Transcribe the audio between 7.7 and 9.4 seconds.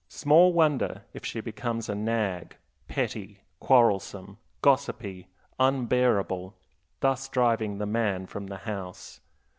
the man from the house.